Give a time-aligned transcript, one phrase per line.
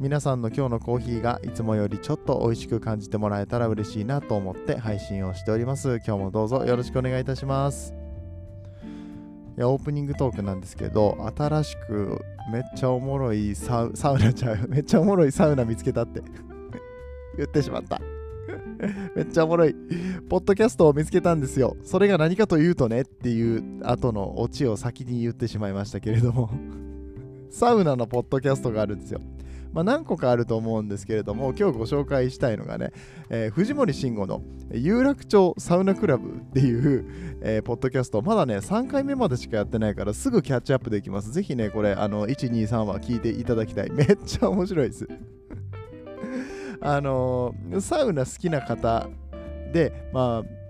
[0.00, 6.00] 皆さんの今日のコーヒーがいつもよりちょっと美味しく感じてもらえたら嬉しいなと思って配信をしております。
[6.04, 7.94] 今日もどうぞよろしくお願いいたします。
[9.56, 14.66] いやオープニングトークなんですけど新しくめっちゃおもろいサウナちゃう。
[14.68, 16.22] めっちゃおもろいサウナ見つけたって。
[17.38, 18.00] 言ってしまった。
[19.14, 19.76] めっちゃおもろい
[20.28, 21.76] ポッドキャストを見つけたんですよ。
[21.84, 26.50] それが何かというとねっていう後のオチを先に言ってしまいましたけれども。
[27.48, 29.20] サウナのポッドキャストがあるんですよ。
[29.74, 32.92] まあ、何個かあると思うんですけれども今日ご紹介したいのがね、
[33.28, 34.40] えー、藤森慎吾の
[34.72, 37.04] 有楽町サウナクラブっていう、
[37.42, 38.22] えー、ポッドキャスト。
[38.22, 41.32] まだね3回目までしかやってないからすぐキャッチアップできます。
[41.32, 43.90] ぜひねこれあの123は聞いていただきたい。
[43.92, 45.08] めっちゃ面白いです。
[46.80, 49.08] あのー、サウナ好きな方
[49.72, 50.63] でまあ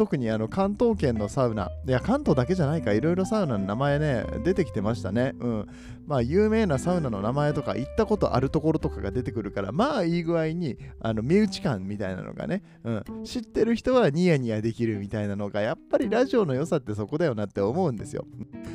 [0.00, 5.34] 特にあの関東圏のサウナ、いや、関東だけじゃないか、いろいろサウナの名前ね、出てきてましたね。
[5.38, 5.68] うん。
[6.06, 13.24] まあ、有名なサウナの名前とか、行ったことあるところとかが出てくるから、まあ、いい具合に、あの、身内感みたいなのがね、うん。
[13.24, 18.24] 知ってる人はニヤニヤできるみたいなのが、やっぱりラジオの良さってそこだよなって思うんですよ。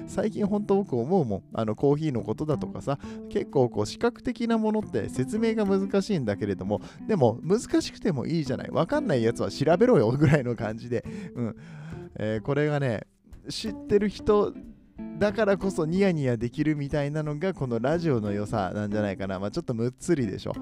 [0.08, 1.44] 最近本当僕思うもん。
[1.54, 8.70] あの、コーヒーのことだとかさ、結構こう、視覚的なものって説明が難しいんだけれども、でも、難しくてもいいじゃない。
[8.70, 11.04] わかんないやつは調べろよぐらいの感じで、
[11.36, 11.56] うん
[12.18, 13.02] えー、これがね
[13.50, 14.54] 知ってる人
[15.18, 19.40] だからこそニヤニヤできるみたいなのがこのラジオの良さなんじゃないかな。
[19.40, 20.54] まあちょっとむっつりでしょ。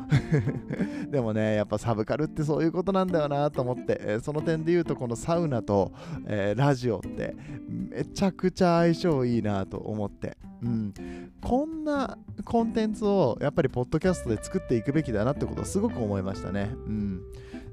[1.09, 5.91] でもね、やっぱサブカルってそういうことなんだよなと思って、えー、その点で言うとこのサウナと、
[6.25, 7.35] えー、ラジオって
[7.67, 10.37] めちゃくちゃ相性いいなと思って。
[10.61, 10.93] うん、
[11.41, 16.71] こんなコンテンツをやっぱりポッドキャストで作っていくべきだなってことをすごく思いましたね。
[16.73, 17.21] うん、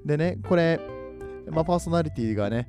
[0.05, 0.81] でね、これ、
[1.51, 2.69] まあ、パーソナリティがね、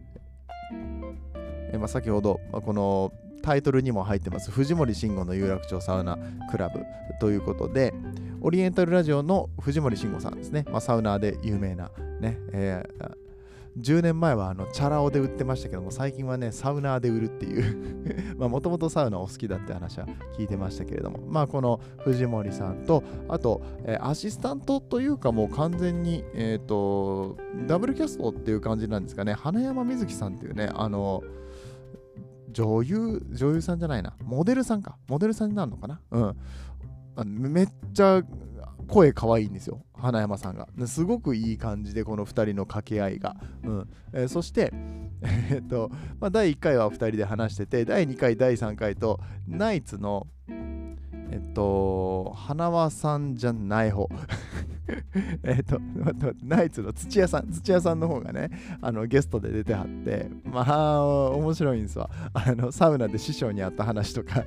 [1.74, 6.18] えまあ、先ほど、まあ、このタイトルにも入ってます藤森慎吾の有楽町サウナ
[6.52, 6.84] クラブ
[7.20, 7.94] ということで
[8.42, 13.21] オリエンタルラジオの藤森慎吾さんですね、まあ、サウナーで有名なね、えー、
[13.78, 17.92] 10年前はあのチャラ男で売ってましたけども最近はねサウナーで売るっていう。
[18.38, 21.20] もともとサウナお好きだって話は聞いてましたけれども。
[21.30, 27.38] まあこの藤森さんとあと、えー、アシスタントというかもう完全にえっ、ー、と
[27.68, 29.34] ダブルキャストっていう感じなんですかね。
[29.34, 31.24] 花山瑞希さんっていうねあの
[32.52, 34.16] 女優女優さんじゃないな。
[34.24, 34.98] モデルさんか。
[35.08, 36.02] モデルさんになるのかな。
[36.12, 36.36] うん。
[37.26, 38.22] めっちゃ
[38.92, 39.82] 声可愛いんですよ。
[39.94, 40.68] 花山さんが。
[40.86, 43.90] すごくいい感じでこの2人の掛け合いが、うん。
[44.14, 44.74] えー、そして
[45.50, 54.10] えっと、まあ、第1回は2人で話してて第2回第3回とナイツのえっと花輪さんじゃない方。
[55.44, 55.80] えっと、
[56.44, 58.50] ナイツの土屋さん、土屋さんの方がね、
[58.82, 62.10] あのゲストで出てはって、まあ、面白いんですわ。
[62.34, 64.42] あの、サウナで師匠に会った話とか。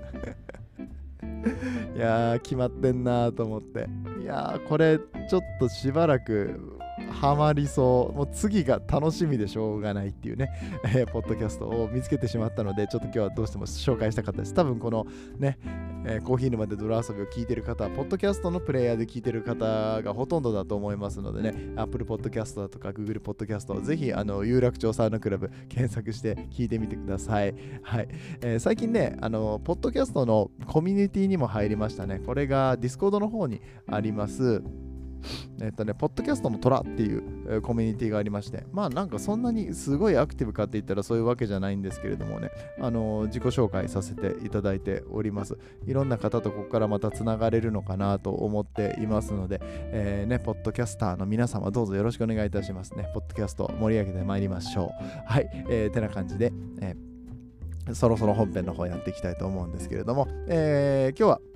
[1.94, 3.88] いやー、決まってんなーと思って。
[4.24, 4.98] いや、これ、
[5.28, 6.73] ちょっとしばらく
[7.10, 8.16] ハマりそう。
[8.16, 10.50] もう次が楽しみでしょうがないっていうね、
[10.84, 14.54] えー、ポッドキャストを見つけてしまったので、ちょっと今日はどうしても紹介したかったです。
[14.54, 15.06] 多分この
[15.38, 15.59] ね、
[16.06, 27.54] えー、コーヒー沼で泥遊びを聞いてる方は、ポッドキャストのプレイヤーで聞いてる方がほとんどだと思いますのでね、Apple Podcast だとか Google Podcast をぜひ、あの、有楽町サウナクラブ検索して聞いてみてください。
[27.82, 28.09] はい。
[28.43, 32.20] えー、最近ね、あの、ポッドキャストのコミュニティにも入りましたね。
[32.25, 33.60] これが Discord の方に
[33.91, 34.62] あります。
[35.60, 45.56] えっとね、ポッドキャストの虎っていう、コミュニティがありまして、まあなんかそんなにすごいアクティブかって言ったらそういうわけじゃないんですけれどもね、あのー、自己紹介させていただいております。
[45.86, 53.10] いろんな方とここからまたつながれるのかなと思っていますので、えー、ね、ポッドキャスターの皆様どうぞよろしくお願いいたしますね。
[53.14, 54.88] ポッドキャスト盛り上げてまいりましょう。
[55.26, 61.53] はい、えー、てな感じで、えー、そろそろ本編の方やっていきたいと思うんですけれども、えー、今日は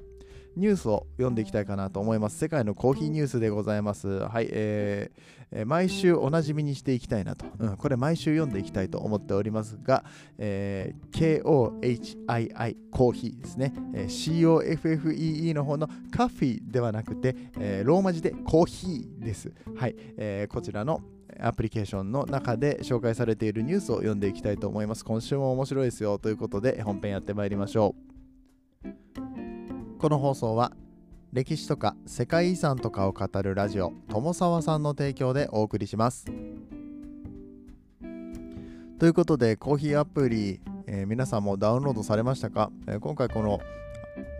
[0.59, 2.39] ニュースを読んでいきたいかなと思います。
[2.39, 4.09] 世界のコーヒーニュースでございます。
[4.09, 10.05] はい、えー、毎週おなじみにしていきたいなと、うん、これ毎週読んでいきたいと思っておりますが、
[10.37, 19.53] えー、KOHII コーヒーですね、えー、COFFEE の方のカフィではなくて、えー、ローマ字でコーヒーです。
[19.77, 21.01] はい、えー、こちらの
[21.41, 25.05] アプリケーションの中で紹介されているニュースを読んでいきたいと思います。
[25.05, 27.95] 今週も面白いですよということで本編やってまいりましょ
[29.35, 29.38] う。
[29.99, 30.71] この放送は
[31.33, 36.25] 歴史とか世界遺産とかを語るラジオ友沢さんの提供でお送りします。
[39.01, 43.61] ということでコーヒーアプリ、えー、皆さんもダウンロードされましたか、えー、今回この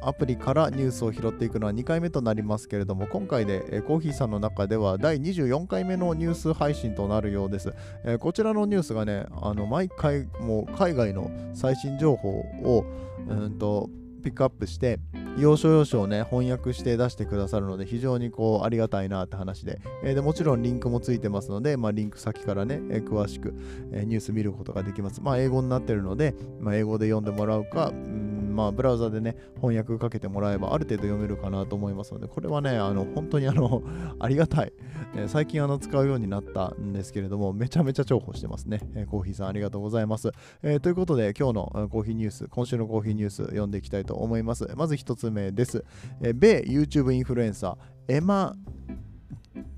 [0.01, 7.75] アプリからニュースを拾っていくのは2回目となりますけれども今回で、コーヒーさんの中では第24回目のニュース配信となるようです、
[8.05, 12.85] え、こちらのニュースがねあの毎回もう海外の最新情報を
[13.29, 13.91] うんと
[14.23, 14.99] ピックアップして
[15.41, 23.55] 要所要所をね翻訳して出してくださるので非常にこうありがたいなって話で,、えー、でもちろんリンクもついてますので、まあ、リンク先からね、えー、詳しく、
[23.93, 25.21] え、ニュース見ることができます。
[25.23, 28.28] まあ英語になってるので、まあ、英語で読んでもらうか、うん
[28.59, 33.85] まあ、ブラウザでね、翻訳かけてもらえばある程度読めるかなと思いますので、これはね、あの本当にあの
[34.19, 34.73] ありがたい、
[35.15, 38.81] えー、最近あの使うようになったんですけれども、めちゃめちゃ重宝してますね。
[38.97, 40.33] えー、コーヒーさんありがとうございます。
[40.65, 44.69] えー、ということで、今日のコーヒーニュース、今週のコーヒーニュース読んでいきたいと思います。
[44.77, 45.85] まず1つ目です。
[46.21, 48.57] え米 YouTube インフルエンサー、エマ・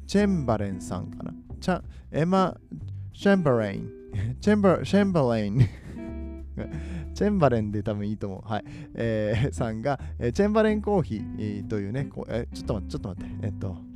[0.06, 1.34] チェンバレンさんかな？
[1.60, 1.82] チャ
[2.12, 2.56] エマ・
[3.12, 3.90] チェンバレン。
[4.40, 5.68] チェンバチェンバレン
[7.14, 8.50] チェンバレンで多分いいと思う。
[8.50, 8.64] はい。
[8.94, 13.46] えー、 さんが、えー、チェンバレンコーヒーというね、こうえちょっと待って、ちょっと待って。
[13.46, 13.90] えっと、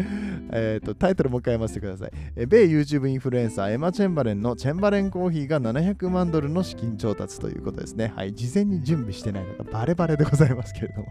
[0.52, 8.12] えっとタイトルもう一回読ませてください、え米 YouTube インフルエンサーエマ・チェンバレンのチェンバレンコーヒーが700万ドルの資金調達ということですね。
[8.14, 11.06] はい、事前に準備してないのがバレバレでございますけれども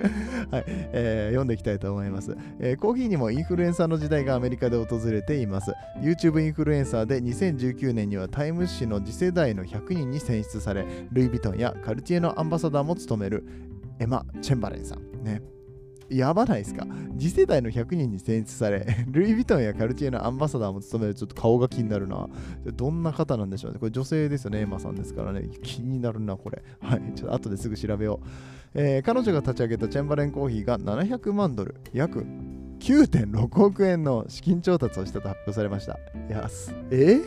[0.50, 5.72] はいえー、読んでいきたいと思います、えー、コーヒーにもインフルエンサーの時代がアメリカで訪れています。
[6.00, 13.44] YouTube インフルエンサーで2019年にはタイム誌の次世代の100人に選出されルイ・ヴィトンやカルティエのアンバサダーも務める
[13.98, 15.24] エマ・チェンバレンさん。
[15.24, 15.42] ね。
[16.10, 16.86] やばないですか？
[17.18, 22.28] 次世代の100人に選出され、ルイ・ヴィトンやカルティエのアンバサダーも務めるちょっと顔が気になるな。
[22.74, 23.78] どんな方なんでしょうね。
[23.78, 25.48] これ女性ですよね、エマさんですからね。
[25.62, 26.62] 気になるな、これ。
[26.80, 27.02] はい。
[27.14, 28.26] ちょっと後ですぐ調べよう。
[28.74, 32.24] えー、彼女が立ち上げたチェンバレンコーヒーが700万ドル、約
[32.78, 35.98] 9.6億円の資金調達をしたと発表されました。
[36.28, 36.48] いや、
[36.90, 37.20] え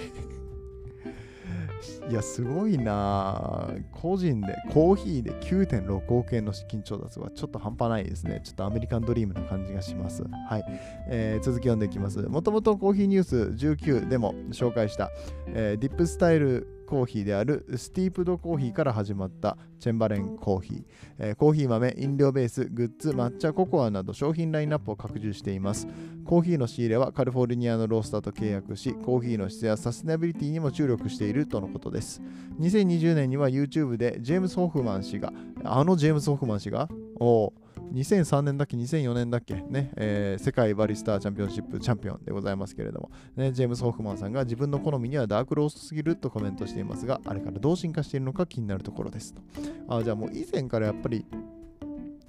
[2.10, 8.42] いや、すごいな個人で、コーヒーで9.6億円の資金調達はちょっと半端ないですね。
[8.44, 10.24] ちょっとアメリカンドリームな感じがします。
[10.24, 10.64] はい。
[11.08, 12.20] えー、続き読んでいきます。
[12.24, 13.36] もともとコーヒーニュース
[13.66, 15.12] 19でも紹介した、
[15.48, 20.84] えー、ディップスタイルコーヒーであるスティープドコーヒーから始まったチェンバレンコーヒー、
[21.18, 25.88] えー、コーヒー豆、飲料ベース、グッズ、抹茶、ココアなど商品ラインナップを拡充しています。
[26.24, 32.22] コーヒーの仕入れはカリフォルニアのロースターと契約し、コーヒーの質やサステナビリティにも注力しているとのことです。
[32.60, 36.90] 2020年には YouTube でジェームス・ホフマン氏が、あのジェームス・ホフマン氏が、
[37.20, 37.54] お
[37.94, 49.42] 2003年だっけ、2004年だっけ、ね、えー、世界バリスターチャンピオンシップチャンピオンでございますけれども、ね、ジェームス・ホフマンさんが自分の好みにはダークローストすぎるとコメントしていますが、あれからどう進化しているのか気になるところですと。
[49.88, 51.26] あじゃあもう以前からやっぱり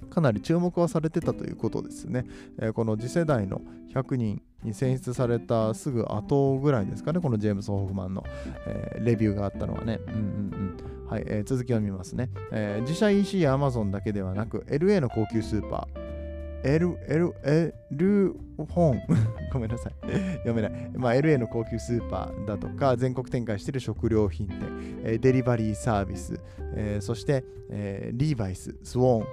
[0.09, 2.25] かなり注目はされてたということですね。
[2.59, 3.61] えー、この次世代の
[3.93, 8.23] 100人に選出されたすぐ後ぐらいですかね、このジェームス・ホフマンの、
[8.67, 9.99] えー、レビューがあったのはね。
[10.07, 11.07] うんうんうん。
[11.07, 11.23] はい。
[11.27, 16.05] えー、続きを見ますね、えー、自社 EC や Amazon だけではなく LA の高級スーパー。
[16.65, 19.01] L、L、L フォン。
[19.53, 19.93] ごめんなさい。
[20.37, 20.91] 読めない。
[20.95, 26.39] まあ、LA の高級スーパーだとか、全国展開している食料品店、デリバリーサービス、
[26.75, 29.25] えー、そして、えー、リーバイス、スウォン、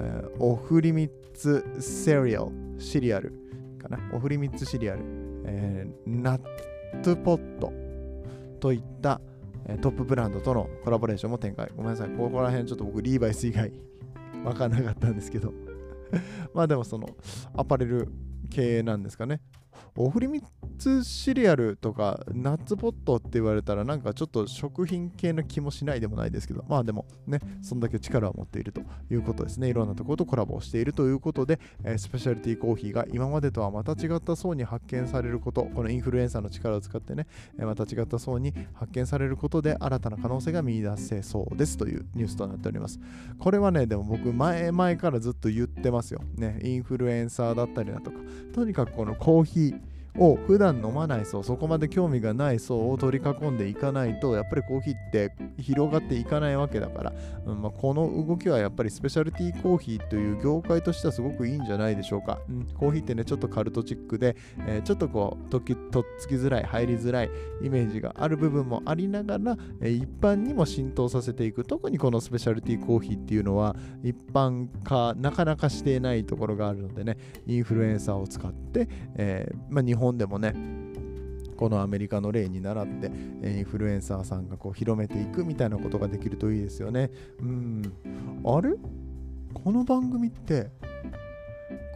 [0.00, 3.32] え、オフリミッツセリアル、シリアル
[3.78, 3.98] かな？
[4.12, 5.02] オフリミッツシリアル、
[5.44, 6.40] えー、ナッ
[7.02, 7.72] トポット
[8.58, 9.20] といった
[9.80, 11.70] トップブランドとのコラボレーションも展開。
[11.76, 12.08] ごめんなさい。
[12.10, 13.72] ここら辺ちょっと僕リーバイス以外
[14.44, 15.52] わかんなかったんですけど
[16.54, 17.08] まあでもその
[17.54, 18.08] アパレル
[18.50, 19.40] 系なんですかね。
[19.96, 20.44] オフリミッ
[20.78, 29.68] ツシリアルとかナッツポットって言われたらなんかちょっと食品系の気もしないでもないですけどまあでもねそんだけ力を持っているということですね。
[29.68, 37.26] いろんなところとコラボをしているということで、え、スペシャリティコーヒーが今までとはまた違った層に発見されることこのインフルエンサーの力を使ってね、
[37.58, 42.98] え、また違った層に発見されることで新たな可能性が見出せそうですというニュースとなっております。
[43.38, 46.20] これはねでも僕前々からずっと言ってますよ。
[46.36, 48.18] ねインフルエンサーだったりだとか
[48.52, 49.69] とにかくこのコーヒー
[50.18, 57.12] を普段飲まない層そこまで興味がない層を取り囲んでいかないとやっぱりコーヒーって広がっていかないわけだから、
[57.46, 64.36] うんまあ、この動きはやっぱりスペシャルティーコーヒーという業界としてはすごくいいんじゃないでしょうか、うん、コーヒーってねちょっとカルトチックで、
[64.66, 67.30] えー、ちょっとこうときとっつきづらい入りづらい
[67.62, 71.64] イメージがある部分もありながら、えー、一般にも浸透させていく。
[71.64, 80.54] 特にこのスペシャルティーコーヒーっていうのは一般化なかなかしていないところがあるのでねインフルエンサーを使って、えーまあ、日本本でもね
[81.56, 83.06] このアメリカの例に倣って
[83.44, 87.10] インフルエンサーさんがこう広めていくみたいなことができるといいですよね。
[87.38, 87.82] うん。
[88.44, 88.70] あれ？
[89.52, 90.70] この番組って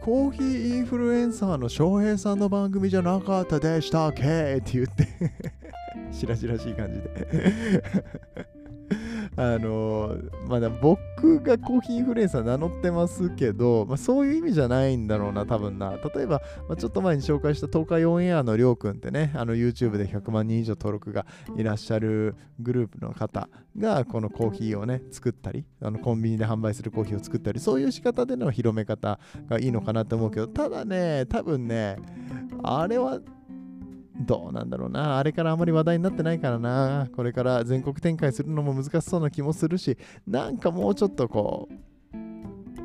[0.03, 4.57] コーヒーインフルエンサーの翔平さんの番組じゃなかったでしたっけ？
[4.59, 5.07] って言って
[6.11, 7.81] しらしらしい感じで
[9.35, 10.15] あの
[10.47, 10.99] まだ僕
[11.43, 15.97] がコーヒーインフルエンサー名乗ってますけど、まあ、そういう意味じゃないんだろうな、多分な。
[16.15, 21.25] 例えば、まあ、ちょっと前に紹介した東海オンエアのりょうくんってね、あの YouTube で100万人以上登録が
[21.57, 31.97] いらっしゃるグループの方が、このコーヒーをね、作ったり、あのコンビニで販売するコーヒーを作ったり、そういう仕方での広め方がいいのかなと思うけど、ただね、多分ね、
[32.63, 33.19] あれは
[34.19, 35.17] どうなんだろうな。
[35.17, 37.09] あれからあまり話題になってないからな。
[37.15, 41.75] これから全国展開するのも難しそうな気もするし、なんかもうちょっとこう、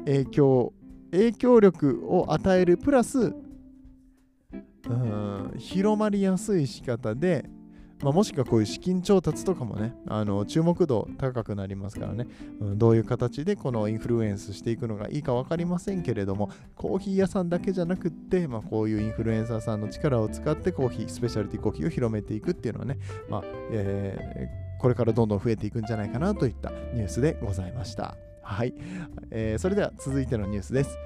[0.05, 0.73] 影響、
[1.13, 3.33] 影響力を与えるプラス、
[4.89, 7.49] うん、広まりやすい仕方で、
[8.03, 12.27] まあ、もしくはこういう資金調達とかもね、あの注目度高くなりますからね、
[12.61, 23.43] うん、どういう形でこのインフルエンスしていくのがいいか分かりませんけれども、コーヒー屋さんだけじゃなくって、まあ、こういうインフルエンサーさんの力を使ってコーヒー、スペシャリティコーヒーを広めていくっていうのはね、まあ
[23.73, 28.30] えー、これからどんどん増えていくんじゃないかなといったニュースでございました。
[28.51, 28.75] はい、
[29.31, 30.99] えー、それでは続いてのニュースです。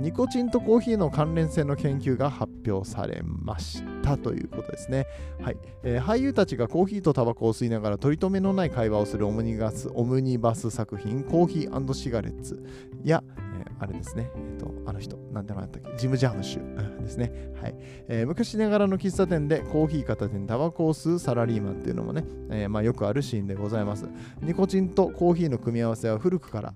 [0.00, 5.06] ニコチンとコーヒーの関連性の研究が発表されましたということですね。
[5.40, 12.62] はい、えー、俳優たちがコーヒーとタバコを吸いながら取り留めのない会話をするオムニガスオムニバス作品コーヒーシガレッツ
[13.02, 17.52] や、えー、あれですね、えーと、あの人、なんて名前だったっけ、ジム・ジャムシュですね。
[17.60, 17.74] はい
[18.08, 24.06] えー、昔ながらの喫茶店でコーヒー片手にタバコを吸うサラリーマンっていうのもね、えーまあ、よくあるシーンでございます。
[24.40, 26.74] ニコチンとコーヒーの組み合わせは古くから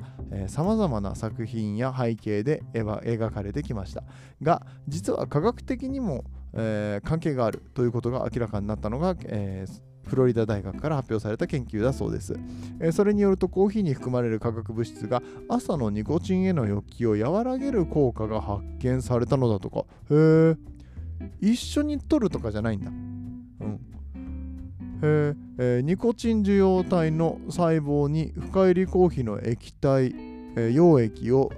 [0.48, 4.02] さまざまな作品や背景で描かれてきました
[4.42, 12.38] が実は科学的にも、えー、関係があるということが明らかになったのが、えーフロリダ大学から発表された研究だそうです。
[12.80, 19.84] え、それによるとコーヒーに含まれる化学物質が朝のニコチンへの欲求を和らげる効果が発見されたのだとか。
[20.10, 20.56] へえ。
[21.40, 23.15] 一緒に取るとかじゃないんだ。
[25.02, 30.14] えー、ニコチン受容体の細胞に深入りコーヒーの液体、
[30.56, 31.52] えー、溶液を、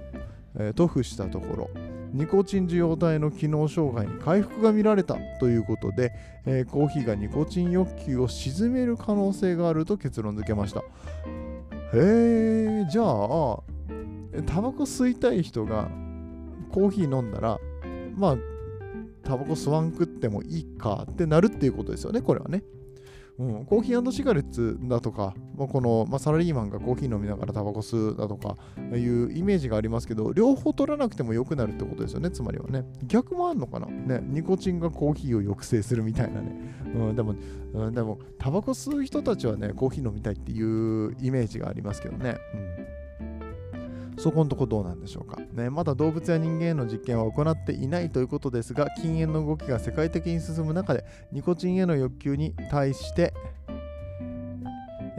[0.55, 1.69] えー、塗布したところ。
[2.11, 6.11] ニコチン受容体の機能障害に回復が見られたということで、
[6.45, 10.79] えー、コーヒーがニコチン欲求を鎮める可能性があると結論付けました。
[10.79, 10.83] へ
[11.93, 13.05] えじゃあ
[14.45, 15.89] タバコ吸いたい人が
[16.71, 17.59] コーヒー飲んだら
[18.15, 18.37] まあ
[19.23, 22.63] タバコ吸わんくってもいいかってなるっていうことですよねこれはね。
[23.39, 28.57] うん、コーヒーシガレッツだとか、まあ、この、まあ、サラリーマンがコーヒー飲みながらタバコ吸うだとか
[28.93, 32.83] いうイメージがありますけど、両方取らなくても良くなるってことですよね、つまりはね。
[33.03, 33.87] 逆もあんのかな？
[33.87, 36.53] ね、ニコチンがコーヒーを抑制するみたいなね。
[36.93, 37.35] うん、でも、
[37.73, 42.35] うん、でも、タバコ吸う人たちはね、コーヒー飲みたいっていうイメージがありますけどね。
[42.53, 42.78] うん
[44.19, 53.33] そこのとこどうなんでしょうか、ね、まだ動物や人間への実験は行っていないということですが禁煙の動きが世界的に進む中でニコチンへの欲求に対して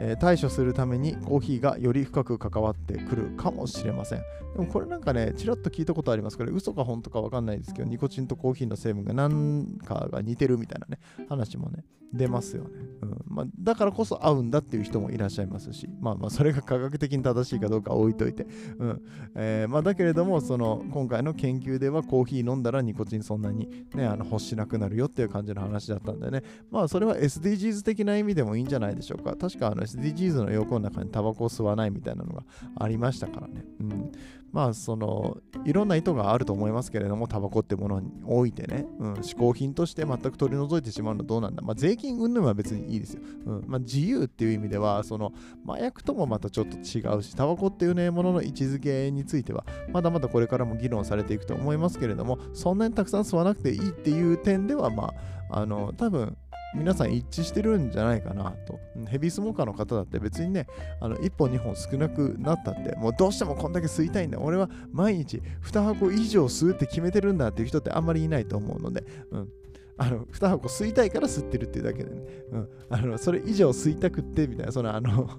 [0.03, 4.19] え、対処するためにコーヒーがより深く関わってくるかもしれません。
[4.53, 12.69] でもこれなんかね、ちらっと聞いたことありますから、嘘か本当かわかんないですけど、ニコチンとコーヒーの成分が何かが似てるみたいなね、話もね、出ますよね。
[13.01, 18.45] うんまあ、だからこそ合うんだっていう人もいらっしゃいますし、まあまあ、それが科学的に正しいかどうか置いといて。
[18.77, 19.01] うん
[19.35, 29.35] えーまあ、だけれども、その今回の研究ではコーヒー飲んだらニコチンそんなに、ね、あの欲しなくなるよっていう感じの話だったんでね、まあそれは SDGs 的な意味でもいいんじゃないでしょうか。
[29.37, 32.43] 確かあの SDGs の要項の中にタバコを吸わないみたいなのが
[32.79, 33.63] ありましたからね。
[33.79, 34.11] うん、
[34.51, 41.61] まあそのいろんな意図があると思いますけれどもタバコってものにおいてね、うん、嗜好品として全く取り除いてしまうのはどうなんだ。
[41.61, 43.63] まあ税金云々は別にいいですよ、うん。
[43.67, 45.33] まあ、自由っていう意味ではその
[45.67, 55.13] 麻薬ともまたちょっと違うしタバコっていうねものの位置づけについてはまだまだこれからも議論されていくと思いますけれどもそんなにたくさん吸わなくていいっていう点ではま
[55.49, 56.37] ああの多分
[56.75, 58.79] 皆さん一致してるんじゃないかなと。
[59.07, 60.67] ヘビースモーカーの方だって別にね、
[60.99, 64.39] あの1本2本少なくなったって、もうどうしてもこんだけ吸いたいんだ。
[64.39, 69.49] 俺は毎日2箱以上吸うって決めてるんだっていう人ってあんまりいないと思うので、うん。
[69.97, 72.21] あの2箱吸いたいから吸ってるっていうだけでね、
[72.53, 75.29] うん、あのそれ以上吸いたくってみたいな、そのあの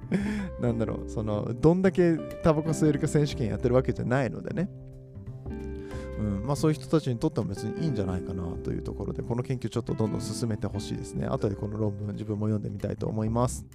[0.60, 4.70] なんだろう、そのどんだけタバコ吸えるか選手権やってるわけじゃないのでね、
[6.18, 11.26] うんまあ、そういう人たちにとっても別にいいんじゃないかなというところで、この研究ちょっとどんどん進めてほしいですね。
[11.26, 13.66] 後でこの論文自分も読んでみたいと思います。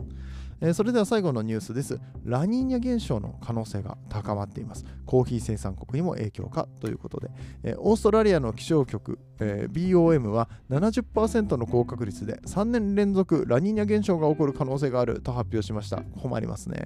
[0.59, 1.99] えー、それでは最後のニュースです。
[2.23, 4.85] ラニーニャ現象の可能性が高まっています。
[5.05, 7.29] コーヒー生産国にも影響かということで、
[7.63, 16.03] えー、オーストラリアの気象局えー、BOM は70%の高確率で3年連続ラニーニャ現象が起こる可能性があると発表しました。
[16.21, 16.77] 困りますね、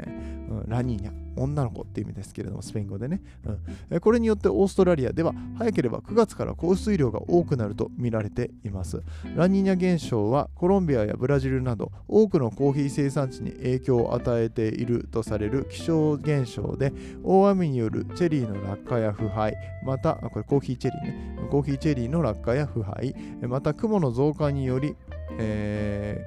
[0.50, 3.60] うん、ラニーニャ女の子っていう意味ですけれどもスペイン語でね、うん。
[3.90, 9.02] えー、これによってオーストラリアでは早ければ9月から降水量が多くなると見られています。
[9.36, 16.94] ラニーニャ現象はコロンビアやブラジルなど多くのコーヒー生産地に影響を与えているとされる気象現象で
[17.24, 21.36] 大雨によるチェリーの落下や腐敗またこれコーヒーチェリーね。
[21.52, 23.16] コーヒーチェリーの落下や腐敗
[23.48, 24.96] また雲の増加により、
[25.40, 26.22] え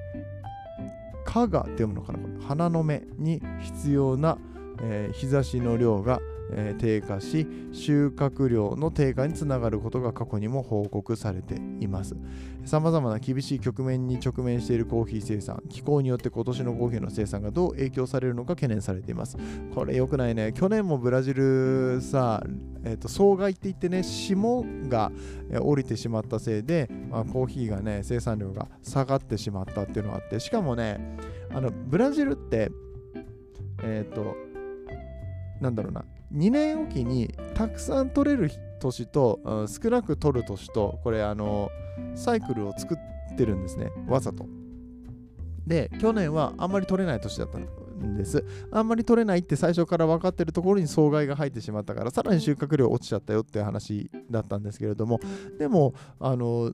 [1.27, 4.39] ー、蚊がって読むのかな花の芽に必要な、
[4.81, 6.21] えー、日差しの量が
[6.53, 12.17] えー、低下し収穫量の低下につながることが過去にも報告されています。
[12.65, 19.37] さまざまな厳しい局面に直面しているコーヒー生産気候によって今年のコーヒーの生産がどう影響されるのか懸念されています。
[19.75, 20.53] これ良くないね。
[20.53, 22.43] 去年もブラジルさ、
[22.85, 25.11] えーと、総害って言ってね霜が
[25.61, 31.17] 降りてしまったせいで、まあ、コーヒーがね生産量が下がってしまったっていうのがあってしかもね
[31.51, 32.71] あのブラジルって
[33.83, 34.37] えっ、ー、と
[35.61, 36.05] なんだろうな。
[36.35, 41.71] 2年おきにたくさん取れる年と、うん、少なく取る年とこれあの
[42.15, 43.91] サイクルを作ってるんですね。
[44.07, 44.47] わざと。
[45.67, 48.45] で去年はあんまり取れない年だったんです。
[48.71, 55.21] あんまり取れないって最初から分かってるところに障害が入ってしまったからさらに収穫量落ちちゃったよっていう話だったんですけれども。
[55.59, 56.73] でもあの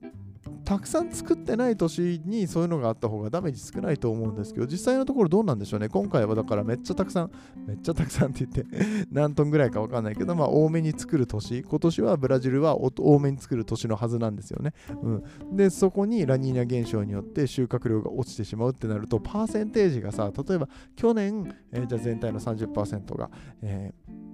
[0.63, 5.89] たくさん作ってない年にそういうのがあった方がダメージ少ないと思うんですけど、実際のところどうなんでしょうね。
[5.89, 7.31] 今回はだからめっちゃたくさん、
[7.67, 8.75] めっちゃたくさんって言って
[9.11, 14.73] 何トンぐらいかわかんないけど、まあ多めに作る年、今年はブラジルは多めに作る年のはずなんですよね。
[15.01, 23.29] うん、で、そこにラニーニャ現象によって収穫量が落ちてしまうってなると、パーセンテージがさ、例えば去年、えー、じゃあ全体の30%が、
[23.61, 24.25] えー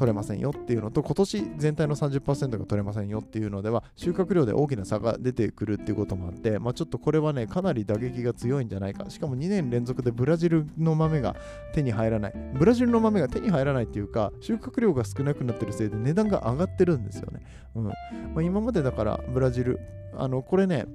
[0.00, 9.10] 取れませんよっていうのと今年全体の30%が取れませんよっていうのでは収穫量で大きな差が出てくるっていうこともあって、まあ、ちょっとこれはねかなり打撃が強いんじゃないか。
[9.10, 11.36] しかも2年連続でブラジルの豆が
[11.74, 12.34] 手に入らない。
[12.54, 17.40] ブラジルの豆が手に入らないっていうか収穫量が少なくなってるせいで値段が上がってるんですよね、
[17.74, 17.84] うん。
[17.84, 17.92] ま
[18.36, 19.80] あ、今までだからブラジル
[20.16, 20.86] あのこれね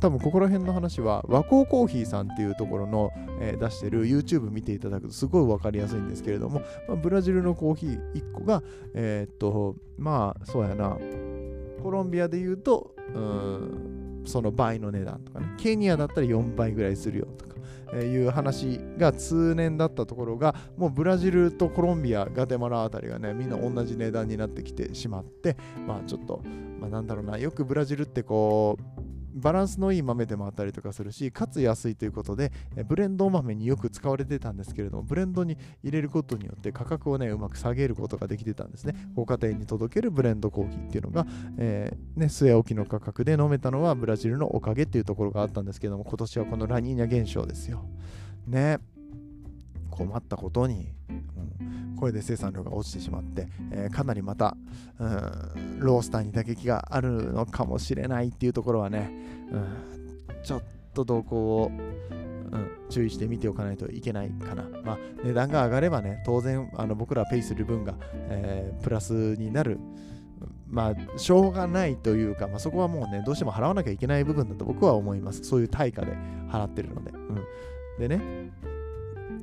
[0.00, 3.10] 多分ここら辺の話は和光コーヒーさんっていうところの、
[3.40, 8.62] えー、出してる YouTube 見ていただくとすごい分かりやすいんですけれども、まあ、ブラジルのコーヒー1個が
[8.94, 10.96] えー、っとまあそうやな。
[11.82, 15.46] コロンビアで言うとうんその倍の値段とかね。
[15.56, 17.56] ケニアだったら4倍ぐらいするよとか
[17.96, 26.42] いう話が通年だったところがもうブラジルとコロンビアガテマラあたりがねみんな同じ値段になってきてしまってまあちょっと
[26.80, 27.38] まあなんだろうな。
[27.38, 28.97] よくブラジルってこう
[29.38, 32.52] バランスのいい豆でもあったりとかするしかつ安いということで
[32.86, 38.94] ブレンド豆によく使われてたんですけれどもブレンドに入れることによって価格をねうまく下げることができてたんですね。
[39.14, 41.26] ご家庭に届けるブレンドコーヒーっていうのが、
[41.58, 47.84] えー、ね、据え置きの価格で飲めたのはブラジルのおかげっていうところがあったんですけども今年はこのラニーニャ現象ですよ。
[48.46, 48.78] ね。
[49.90, 50.92] 困ったことに、
[51.98, 54.56] これで生産量が落ちてしまって、えー、かなりまた、
[54.98, 59.10] うん、ロースターに打撃があるのかもしれないっていうところはね、
[59.50, 60.62] うん、ちょっ
[60.94, 64.64] と動向を、うん、注意して見ておかないといけないかな。
[64.84, 67.94] まあ、値段が上がればね、当然あの僕らペイする分が、
[68.28, 69.78] えー、プラスになる。
[70.70, 75.42] まあ、しょうがないというか、まあ、そこはもうね、どうしても払わなきゃいけない部分だと僕は思います。
[75.42, 76.12] そういう対価で
[76.48, 77.10] 払ってるので。
[77.10, 78.20] うん、でね、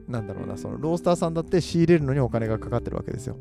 [0.07, 3.37] なんだろうな、そのロースターさんだって仕入れるのにお金がかかってるわけですよ。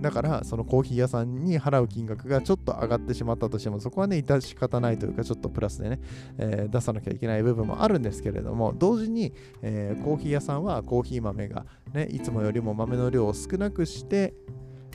[0.00, 6.00] だから、そのコーヒー屋さんに払う金額がちょっと上がってしまったとしても、そこはね、致し方ないというか、ちょっとプラスでね、
[6.38, 14.34] えー、出さなきゃいけない部分もあるんですけれども、同時に、えー、コーヒー屋さんはコーヒー豆が、ね、いつもよりも豆の量を少なくして、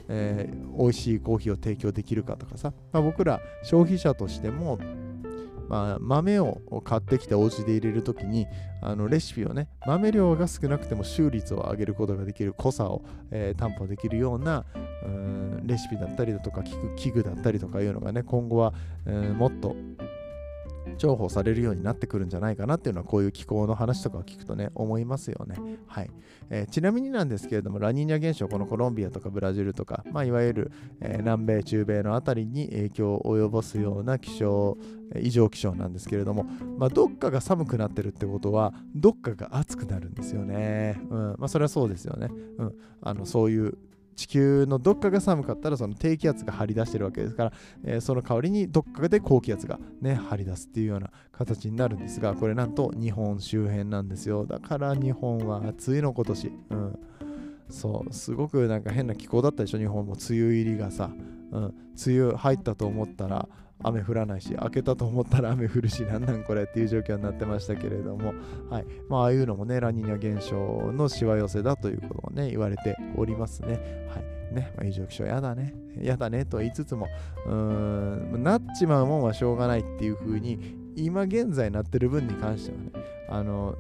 [0.08, 4.80] えー、美味しいコーヒーを提供できるかとかさ、まあ、僕ら消費者としても、
[5.70, 8.48] まあ、豆を買ってきてお家で入れるときに
[8.82, 14.66] あのレシピをね豆量が少なくても収率を上げることができる濃さを、えー、担保できるような
[15.06, 16.64] うんレシピだったりだとか
[16.98, 18.74] 器具だったりとかいうのがね今後は、
[19.06, 19.76] えー、もっと
[21.00, 25.58] 重宝されるようになってくるんじゃないかなっていうのはこういう気候の話とかを聞くとね思いますよね。
[25.88, 26.12] はい
[26.50, 34.78] えー、ちなみになんですけれどもラニーニャ現象このコロンビアとかブラジルとか、まあ、いわゆる、えー、南米中米の辺りに影響を及ぼすような気象
[35.18, 36.46] 異常気象なんですけれども、
[36.78, 41.00] まあ、どっかが寒くなってるってことはどっかが暑くなるんですよね。
[41.10, 42.30] うんまあ、それはそうですよね。
[42.58, 43.78] うん、あのそういう
[44.20, 47.54] 地球のどっかが寒かったらその低気圧が張り出してるわけですから、
[47.86, 54.46] えー、その代わりにどっかで高気圧がね張り出すっていうような形になるんですがこれなんと日本周辺なんですよ。
[54.46, 56.52] だから日本は暑いの今年。
[56.70, 57.00] うん。
[57.70, 58.14] そう。
[58.14, 59.78] すごくなんか変な気候だったでしょ？
[59.78, 61.12] 日本も梅雨入りがさ、
[61.52, 63.48] うん、梅雨入ったと思ったら
[63.84, 68.34] 雨降らないし開けたと思ったら雨降るしなんなんこれっていう状況になってましたけれども、
[68.70, 68.86] はい。
[69.08, 70.58] まあ、ああいうのもねラニーニャ現象
[70.92, 74.08] のしわ寄せだということをね言われておりますね。
[74.10, 74.40] はい。
[74.54, 77.08] ね、まあ、異常気象やだね、やだねと言いつつも、
[77.46, 77.54] うー
[78.38, 83.76] ん、なっちまうもんはしょうがないっていうふうに、今現在なってる分に関してはね、あの、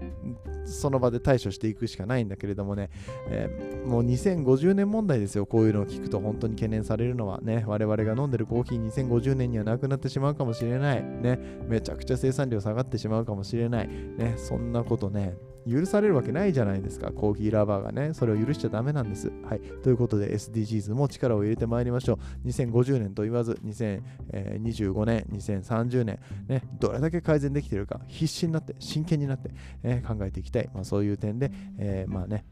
[0.66, 2.90] その場で対処していくしかないんだけれどもね、
[3.30, 15.36] えー、もう2050年問題ですよ、こういうのを聞くと本当に懸念されるのはね、我々が飲んでるコーヒー2050年にはなくなってしまうかもしれない、ね、めちゃくちゃ生産量下がってしまうかもしれない、ね、そんなことね、
[15.70, 17.12] 許されるわけないじゃないですか。
[17.12, 18.14] コーヒーラバーがね。
[18.14, 19.32] それを許しちゃダメなんです。
[19.48, 19.60] はい。
[19.84, 22.48] ということで SDGs も力を入れてまいりましょう。
[22.48, 29.39] 2050年と言わず、2025年、2030年、ね、どれだけ改善できてるか、必死になって、真剣になって、
[29.84, 30.70] え、考えていきたい。
[30.74, 32.46] まあ、そういう点で、えー、まあね、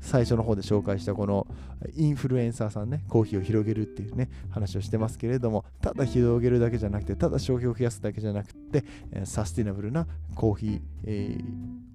[0.00, 1.46] 最初の方で紹介したこの
[1.94, 8.84] インフルエンサーさんね、コーヒーを広げるっていうね、話をしてますけれども、ただ広げるだけじゃなくて、ただ消費を増やすだけじゃなくて、
[9.24, 11.38] サスティナブルなコーヒー、え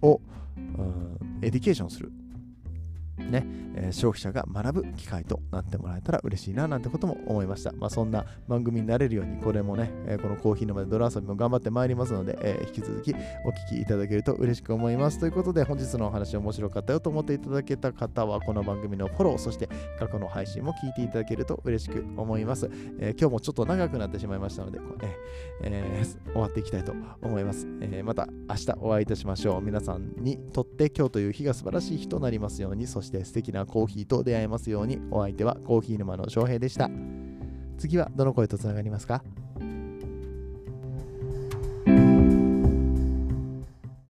[0.02, 0.22] ー、を、
[1.42, 2.12] education する
[3.18, 3.46] ね、
[3.76, 7.72] えー、消費者が学ぶ機会となってもらえたら嬉しいななんてことも思いました。
[7.74, 13.14] まあ、そんな番組になれるように、これもね、えー、このコーヒーの場で泥遊びも頑張ってまいりますので、えー、引き続き
[13.46, 15.20] お聞きいただけると嬉しく思います。
[15.20, 22.70] ということで、本日のお話面白かったよと思っていただけた方は、この番組のフォロー、そして過去の配信も聞いていただけると嬉しく思います。
[23.00, 24.80] え今日もちょっと長くなってしまいましたので、
[25.64, 29.62] え終わっていきたいと思います、えまた明日お会いいたしましょう。
[29.62, 35.00] 皆さんにとって今日という日が素晴らしい日となりますように、そして素敵なコーヒーと出会えますように。
[35.12, 36.90] お相手はコーヒー沼の翔平でした。
[37.78, 39.24] 次はどの声とつながりますか？